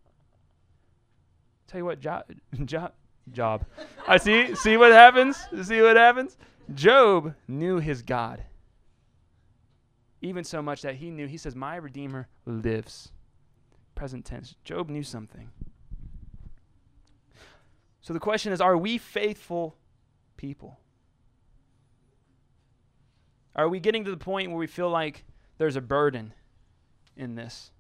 [1.67, 2.25] Tell you what, job,
[2.65, 2.93] job,
[3.33, 3.65] job.
[4.07, 4.55] I see.
[4.55, 5.37] See what happens.
[5.63, 6.37] See what happens.
[6.75, 8.43] Job knew his God,
[10.21, 11.27] even so much that he knew.
[11.27, 13.13] He says, "My Redeemer lives."
[13.95, 14.55] Present tense.
[14.65, 15.51] Job knew something.
[18.01, 19.77] So the question is: Are we faithful
[20.37, 20.79] people?
[23.55, 25.25] Are we getting to the point where we feel like
[25.59, 26.33] there's a burden
[27.17, 27.71] in this?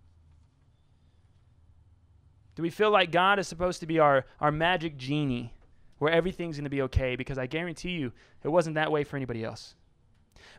[2.56, 5.54] Do we feel like God is supposed to be our, our magic genie
[5.98, 7.14] where everything's going to be okay?
[7.14, 8.12] Because I guarantee you,
[8.42, 9.76] it wasn't that way for anybody else.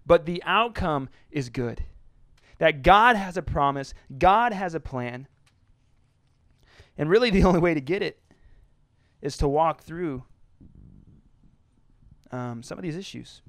[0.06, 1.84] But the outcome is good.
[2.60, 5.28] That God has a promise, God has a plan.
[6.98, 8.22] And really, the only way to get it
[9.22, 10.24] is to walk through
[12.32, 13.42] um, some of these issues.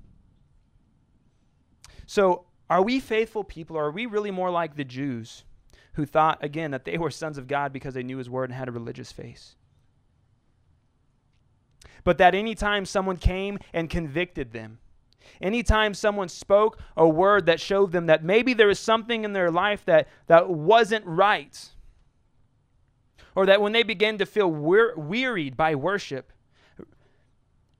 [2.11, 5.45] So, are we faithful people, or are we really more like the Jews
[5.93, 8.59] who thought, again, that they were sons of God because they knew His word and
[8.59, 9.55] had a religious face?
[12.03, 14.81] But that anytime someone came and convicted them,
[15.41, 19.53] anytime someone spoke a word that showed them that maybe there was something in their
[19.53, 21.69] life that, that wasn't right,
[23.37, 26.33] or that when they began to feel wear- wearied by worship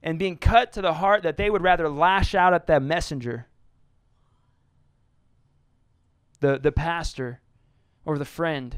[0.01, 3.47] and being cut to the heart, that they would rather lash out at that messenger
[6.41, 7.39] the, the pastor
[8.03, 8.77] or the friend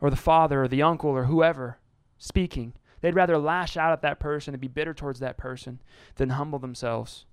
[0.00, 1.78] or the father or the uncle or whoever
[2.18, 2.74] speaking.
[3.00, 5.80] They'd rather lash out at that person and be bitter towards that person
[6.16, 7.24] than humble themselves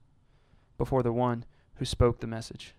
[0.78, 2.76] before the one who spoke the message.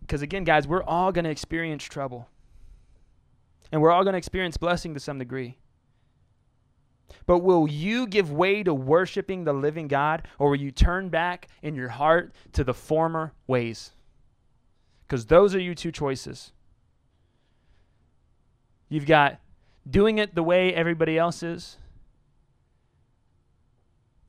[0.00, 2.28] Because again, guys, we're all going to experience trouble.
[3.72, 5.58] And we're all going to experience blessing to some degree.
[7.26, 11.48] But will you give way to worshiping the living God, or will you turn back
[11.62, 13.92] in your heart to the former ways?
[15.06, 16.52] Because those are your two choices.
[18.88, 19.40] You've got
[19.88, 21.78] doing it the way everybody else is,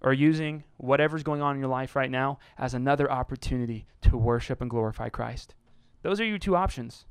[0.02, 4.62] or using whatever's going on in your life right now as another opportunity to worship
[4.62, 5.56] and glorify Christ.
[6.04, 7.06] Those are your two options.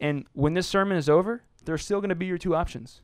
[0.00, 3.02] And when this sermon is over, they're still going to be your two options.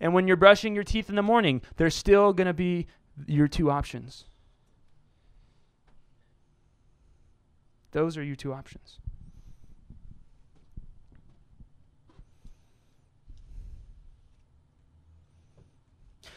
[0.00, 2.86] And when you're brushing your teeth in the morning, there's still going to be
[3.26, 4.24] your two options.
[7.92, 8.98] Those are your two options.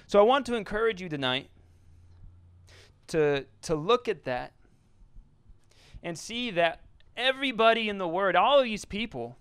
[0.08, 1.50] So I want to encourage you tonight
[3.08, 4.54] to, to look at that
[6.02, 6.82] and see that
[7.16, 9.38] everybody in the Word, all of these people,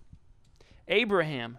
[0.87, 1.57] Abraham,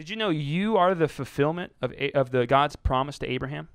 [0.00, 3.68] did you know you are the fulfillment of, of the God's promise to Abraham?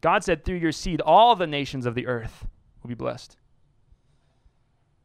[0.00, 2.48] God said, through your seed, all the nations of the earth
[2.82, 3.36] will be blessed.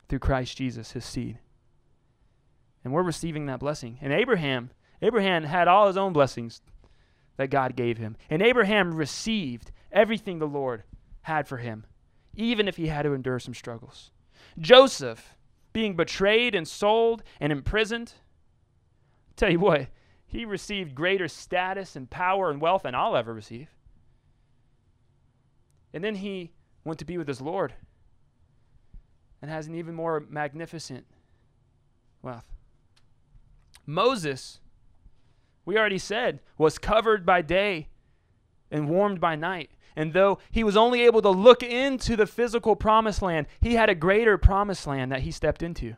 [0.10, 1.38] Through Christ Jesus, his seed.
[2.84, 4.00] And we're receiving that blessing.
[4.02, 4.72] And Abraham,
[5.04, 6.64] Abraham had all his own blessings
[7.38, 8.18] that God gave him.
[8.28, 10.82] And Abraham received everything the Lord
[11.22, 11.86] had for him,
[12.34, 14.10] even if he had to endure some struggles.
[14.58, 15.36] Joseph,
[15.74, 18.14] being betrayed and sold and imprisoned,
[19.36, 19.88] Tell you what,
[20.26, 23.70] he received greater status and power and wealth than I'll ever receive.
[25.94, 26.52] And then he
[26.86, 27.74] went to be with his Lord
[29.42, 31.06] and has an even more magnificent
[32.22, 32.46] wealth.
[33.86, 34.60] Moses,
[35.66, 37.90] we already said, was covered by day
[38.70, 39.72] and warmed by night.
[39.96, 43.90] And though he was only able to look into the physical promised land, he had
[43.90, 45.98] a greater promised land that he stepped into.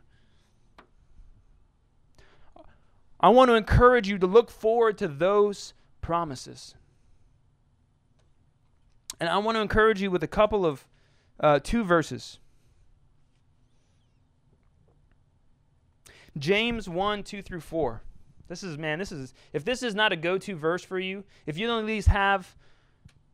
[3.24, 5.72] I want to encourage you to look forward to those
[6.02, 6.74] promises.
[9.18, 10.86] And I want to encourage you with a couple of
[11.40, 12.38] uh, two verses.
[16.36, 18.02] James 1 2 through 4.
[18.48, 21.24] This is, man, this is, if this is not a go to verse for you,
[21.46, 22.54] if you don't at least have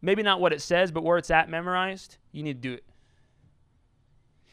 [0.01, 2.85] maybe not what it says, but where it's at memorized, you need to do it.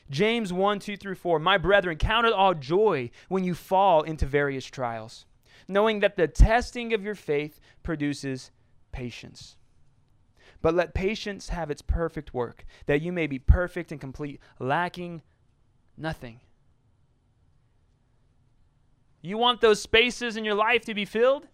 [0.09, 1.38] James 1 2 through 4.
[1.38, 5.26] My brethren, count it all joy when you fall into various trials,
[5.68, 8.51] knowing that the testing of your faith produces
[8.91, 9.57] patience.
[10.61, 15.22] But let patience have its perfect work, that you may be perfect and complete, lacking
[15.97, 16.39] nothing.
[19.22, 21.47] You want those spaces in your life to be filled?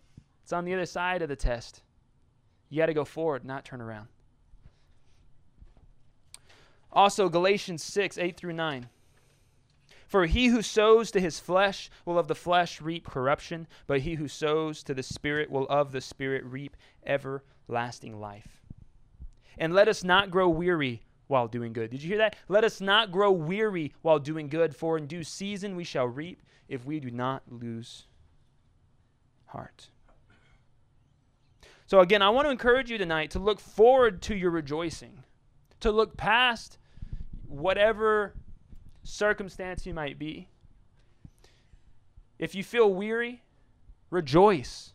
[0.44, 1.82] It's on the other side of the test.
[2.70, 4.08] You got to go forward, not turn around.
[6.92, 8.88] Also, Galatians 6, 8 through 9.
[10.14, 14.14] For he who sows to his flesh will of the flesh reap corruption, but he
[14.14, 18.62] who sows to the Spirit will of the Spirit reap everlasting life.
[19.58, 21.90] And let us not grow weary while doing good.
[21.90, 22.36] Did you hear that?
[22.48, 26.44] Let us not grow weary while doing good, for in due season we shall reap
[26.68, 28.06] if we do not lose
[29.48, 29.90] heart.
[31.88, 35.24] So, again, I want to encourage you tonight to look forward to your rejoicing,
[35.80, 36.78] to look past
[37.48, 38.36] whatever
[39.04, 40.48] circumstance you might be.
[42.40, 43.44] If you feel weary,
[44.10, 44.94] rejoice.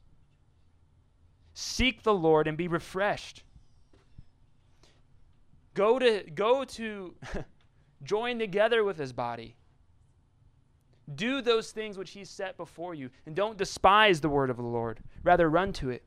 [1.55, 3.43] Seek the Lord and be refreshed.
[5.75, 7.15] Go to go to
[8.03, 9.57] join together with his body.
[11.15, 14.63] Do those things which he set before you and don't despise the word of the
[14.63, 15.01] Lord.
[15.23, 16.05] Rather run to it.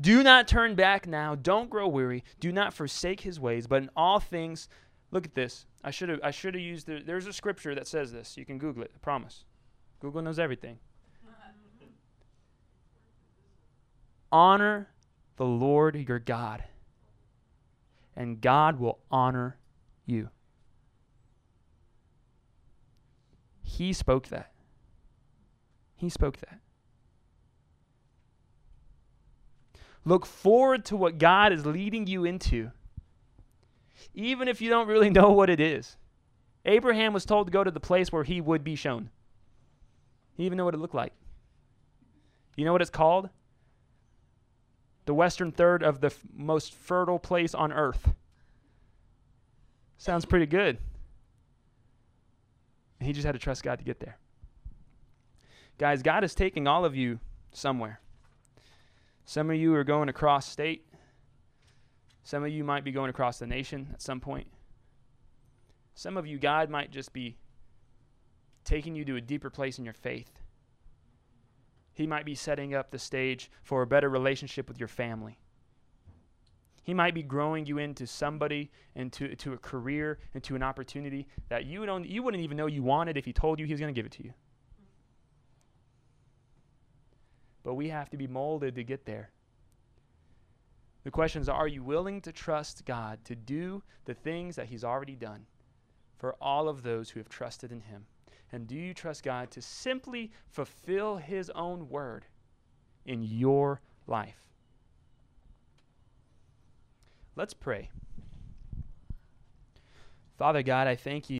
[0.00, 1.34] Do not turn back now.
[1.34, 2.24] Don't grow weary.
[2.40, 4.68] Do not forsake his ways, but in all things,
[5.10, 5.66] look at this.
[5.82, 8.36] I should have I should have used the, there's a scripture that says this.
[8.36, 8.92] You can Google it.
[8.94, 9.44] I promise.
[10.00, 10.78] Google knows everything.
[14.32, 14.88] Honor
[15.36, 16.64] the Lord your God,
[18.16, 19.56] and God will honor
[20.04, 20.30] you.
[23.62, 24.52] He spoke that.
[25.94, 26.60] He spoke that.
[30.04, 32.70] Look forward to what God is leading you into,
[34.14, 35.96] even if you don't really know what it is.
[36.64, 39.10] Abraham was told to go to the place where he would be shown.
[40.36, 41.12] He even know what it looked like.
[42.56, 43.30] You know what it's called?
[45.06, 48.12] The western third of the f- most fertile place on earth.
[49.96, 50.78] Sounds pretty good.
[53.00, 54.18] He just had to trust God to get there.
[55.78, 57.20] Guys, God is taking all of you
[57.52, 58.00] somewhere.
[59.24, 60.84] Some of you are going across state.
[62.28, 64.48] Some of you might be going across the nation at some point.
[65.94, 67.38] Some of you, God might just be
[68.64, 70.30] taking you to a deeper place in your faith.
[71.94, 75.38] He might be setting up the stage for a better relationship with your family.
[76.82, 81.64] He might be growing you into somebody, into to a career, into an opportunity that
[81.64, 83.94] you don't you wouldn't even know you wanted if he told you he was going
[83.94, 84.34] to give it to you.
[87.68, 89.30] but we have to be molded to get there.
[91.04, 94.84] The question is are you willing to trust God to do the things that He's
[94.84, 95.46] already done
[96.16, 98.06] for all of those who have trusted in Him?
[98.50, 102.24] And do you trust God to simply fulfill His own word
[103.04, 104.48] in your life?
[107.36, 107.90] Let's pray.
[110.38, 111.36] Father God, I thank you.